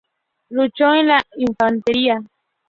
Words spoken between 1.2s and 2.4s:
infantería.